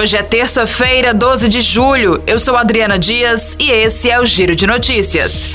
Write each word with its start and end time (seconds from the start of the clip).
Hoje 0.00 0.16
é 0.16 0.22
terça-feira, 0.22 1.12
12 1.12 1.46
de 1.46 1.60
julho. 1.60 2.22
Eu 2.26 2.38
sou 2.38 2.56
Adriana 2.56 2.98
Dias 2.98 3.54
e 3.60 3.70
esse 3.70 4.08
é 4.08 4.18
o 4.18 4.24
Giro 4.24 4.56
de 4.56 4.66
Notícias. 4.66 5.50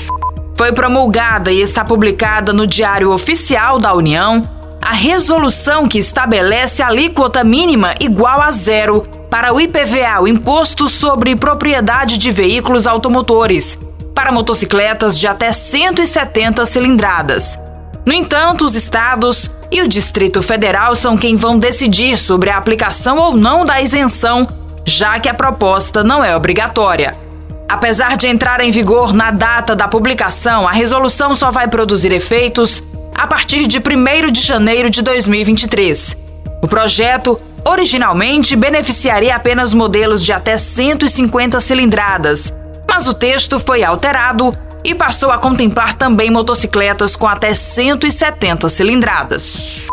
Foi 0.56 0.72
promulgada 0.72 1.50
e 1.50 1.60
está 1.60 1.84
publicada 1.84 2.52
no 2.52 2.64
Diário 2.64 3.10
Oficial 3.10 3.80
da 3.80 3.92
União 3.92 4.48
a 4.80 4.92
resolução 4.92 5.88
que 5.88 5.98
estabelece 5.98 6.80
a 6.80 6.86
alíquota 6.86 7.42
mínima 7.42 7.96
igual 7.98 8.40
a 8.40 8.52
zero 8.52 9.00
para 9.28 9.52
o 9.52 9.60
IPVA, 9.60 10.20
o 10.20 10.28
Imposto 10.28 10.88
sobre 10.88 11.34
Propriedade 11.34 12.16
de 12.16 12.30
Veículos 12.30 12.86
Automotores, 12.86 13.76
para 14.14 14.30
motocicletas 14.30 15.18
de 15.18 15.26
até 15.26 15.50
170 15.50 16.64
cilindradas. 16.66 17.65
No 18.06 18.12
entanto, 18.12 18.64
os 18.64 18.76
estados 18.76 19.50
e 19.68 19.82
o 19.82 19.88
Distrito 19.88 20.40
Federal 20.40 20.94
são 20.94 21.16
quem 21.16 21.34
vão 21.34 21.58
decidir 21.58 22.16
sobre 22.16 22.50
a 22.50 22.56
aplicação 22.56 23.18
ou 23.18 23.36
não 23.36 23.66
da 23.66 23.82
isenção, 23.82 24.46
já 24.84 25.18
que 25.18 25.28
a 25.28 25.34
proposta 25.34 26.04
não 26.04 26.24
é 26.24 26.36
obrigatória. 26.36 27.18
Apesar 27.68 28.16
de 28.16 28.28
entrar 28.28 28.60
em 28.60 28.70
vigor 28.70 29.12
na 29.12 29.32
data 29.32 29.74
da 29.74 29.88
publicação, 29.88 30.68
a 30.68 30.70
resolução 30.70 31.34
só 31.34 31.50
vai 31.50 31.66
produzir 31.66 32.12
efeitos 32.12 32.80
a 33.12 33.26
partir 33.26 33.66
de 33.66 33.78
1 33.78 34.30
de 34.30 34.40
janeiro 34.40 34.88
de 34.88 35.02
2023. 35.02 36.16
O 36.62 36.68
projeto 36.68 37.36
originalmente 37.64 38.54
beneficiaria 38.54 39.34
apenas 39.34 39.74
modelos 39.74 40.22
de 40.22 40.32
até 40.32 40.56
150 40.56 41.58
cilindradas, 41.58 42.54
mas 42.88 43.08
o 43.08 43.14
texto 43.14 43.58
foi 43.58 43.82
alterado 43.82 44.56
e 44.86 44.94
passou 44.94 45.32
a 45.32 45.38
contemplar 45.38 45.94
também 45.94 46.30
motocicletas 46.30 47.16
com 47.16 47.26
até 47.26 47.52
170 47.52 48.68
cilindradas. 48.68 49.84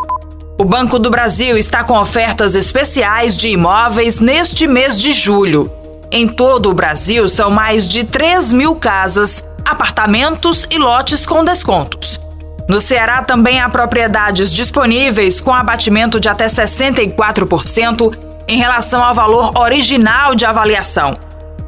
O 0.55 0.63
Banco 0.63 0.99
do 0.99 1.09
Brasil 1.09 1.57
está 1.57 1.83
com 1.83 1.97
ofertas 1.97 2.53
especiais 2.53 3.35
de 3.35 3.49
imóveis 3.49 4.19
neste 4.19 4.67
mês 4.67 5.01
de 5.01 5.11
julho. 5.11 5.69
Em 6.11 6.27
todo 6.27 6.69
o 6.69 6.75
Brasil, 6.75 7.27
são 7.27 7.49
mais 7.49 7.87
de 7.87 8.03
3 8.03 8.53
mil 8.53 8.75
casas, 8.75 9.43
apartamentos 9.65 10.67
e 10.69 10.77
lotes 10.77 11.25
com 11.25 11.43
descontos. 11.43 12.19
No 12.69 12.79
Ceará 12.79 13.23
também 13.23 13.59
há 13.59 13.67
propriedades 13.67 14.53
disponíveis 14.53 15.41
com 15.41 15.51
abatimento 15.51 16.19
de 16.19 16.29
até 16.29 16.45
64% 16.45 18.15
em 18.47 18.59
relação 18.59 19.03
ao 19.03 19.15
valor 19.15 19.57
original 19.57 20.35
de 20.35 20.45
avaliação. 20.45 21.17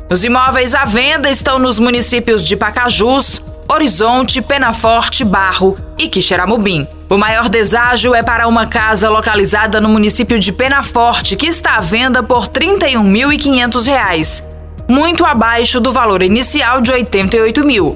Os 0.07 0.23
imóveis 0.23 0.75
à 0.75 0.85
venda 0.85 1.31
estão 1.31 1.57
nos 1.57 1.79
municípios 1.79 2.45
de 2.45 2.55
Pacajus, 2.55 3.41
Horizonte, 3.67 4.39
Penaforte, 4.39 5.25
Barro 5.25 5.77
e 5.97 6.07
Quixeramobim. 6.07 6.87
O 7.09 7.17
maior 7.17 7.49
deságio 7.49 8.13
é 8.13 8.21
para 8.21 8.47
uma 8.47 8.67
casa 8.67 9.09
localizada 9.09 9.81
no 9.81 9.89
município 9.89 10.37
de 10.37 10.51
Penaforte, 10.53 11.35
que 11.35 11.47
está 11.47 11.77
à 11.77 11.81
venda 11.81 12.21
por 12.21 12.43
R$ 12.43 12.49
31.500, 12.49 14.43
muito 14.87 15.25
abaixo 15.25 15.79
do 15.79 15.91
valor 15.91 16.21
inicial 16.21 16.81
de 16.81 16.91
R$ 16.91 16.97
88 16.97 17.65
mil. 17.65 17.95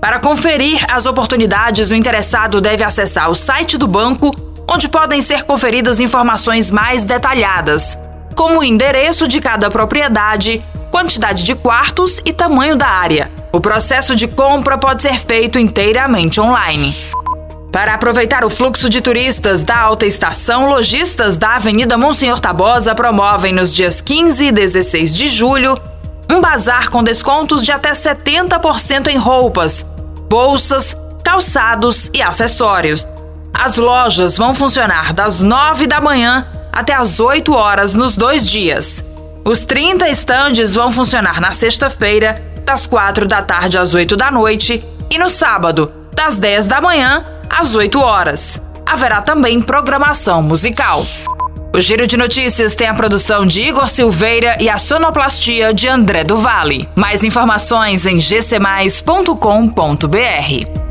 Para 0.00 0.20
conferir 0.20 0.86
as 0.88 1.06
oportunidades, 1.06 1.90
o 1.90 1.94
interessado 1.96 2.60
deve 2.60 2.84
acessar 2.84 3.28
o 3.28 3.34
site 3.34 3.76
do 3.76 3.88
banco, 3.88 4.30
onde 4.68 4.88
podem 4.88 5.20
ser 5.20 5.42
conferidas 5.42 5.98
informações 5.98 6.70
mais 6.70 7.04
detalhadas, 7.04 7.98
como 8.36 8.60
o 8.60 8.64
endereço 8.64 9.26
de 9.26 9.40
cada 9.40 9.68
propriedade, 9.68 10.62
quantidade 10.98 11.44
de 11.44 11.54
quartos 11.54 12.20
e 12.24 12.32
tamanho 12.32 12.74
da 12.74 12.88
área. 12.88 13.30
O 13.52 13.60
processo 13.60 14.16
de 14.16 14.26
compra 14.26 14.76
pode 14.76 15.00
ser 15.00 15.16
feito 15.16 15.56
inteiramente 15.56 16.40
online. 16.40 16.92
Para 17.70 17.94
aproveitar 17.94 18.44
o 18.44 18.50
fluxo 18.50 18.90
de 18.90 19.00
turistas 19.00 19.62
da 19.62 19.78
alta 19.78 20.06
estação, 20.06 20.68
lojistas 20.68 21.38
da 21.38 21.54
Avenida 21.54 21.96
Monsenhor 21.96 22.40
Tabosa 22.40 22.96
promovem 22.96 23.52
nos 23.52 23.72
dias 23.72 24.00
15 24.00 24.46
e 24.46 24.50
16 24.50 25.16
de 25.16 25.28
julho 25.28 25.80
um 26.28 26.40
bazar 26.40 26.90
com 26.90 27.04
descontos 27.04 27.62
de 27.62 27.70
até 27.70 27.92
70% 27.92 29.06
em 29.06 29.16
roupas, 29.16 29.86
bolsas, 30.28 30.96
calçados 31.22 32.10
e 32.12 32.20
acessórios. 32.20 33.06
As 33.54 33.76
lojas 33.76 34.36
vão 34.36 34.52
funcionar 34.52 35.12
das 35.12 35.38
9 35.38 35.86
da 35.86 36.00
manhã 36.00 36.44
até 36.72 36.92
as 36.92 37.20
8 37.20 37.54
horas 37.54 37.94
nos 37.94 38.16
dois 38.16 38.50
dias. 38.50 39.04
Os 39.44 39.60
30 39.60 40.08
estandes 40.08 40.74
vão 40.74 40.90
funcionar 40.90 41.40
na 41.40 41.52
sexta-feira, 41.52 42.42
das 42.64 42.86
4 42.86 43.26
da 43.26 43.42
tarde 43.42 43.78
às 43.78 43.94
8 43.94 44.16
da 44.16 44.30
noite, 44.30 44.84
e 45.10 45.18
no 45.18 45.28
sábado, 45.28 45.92
das 46.14 46.36
10 46.36 46.66
da 46.66 46.80
manhã 46.80 47.24
às 47.48 47.74
8 47.74 47.98
horas. 48.00 48.60
Haverá 48.84 49.22
também 49.22 49.62
programação 49.62 50.42
musical. 50.42 51.06
O 51.72 51.80
Giro 51.80 52.06
de 52.06 52.16
Notícias 52.16 52.74
tem 52.74 52.88
a 52.88 52.94
produção 52.94 53.46
de 53.46 53.62
Igor 53.62 53.88
Silveira 53.88 54.56
e 54.60 54.68
a 54.68 54.78
sonoplastia 54.78 55.72
de 55.72 55.86
André 55.86 56.24
do 56.24 56.36
Vale. 56.36 56.88
Mais 56.96 57.22
informações 57.22 58.06
em 58.06 58.18
gcmais.com.br. 58.18 60.87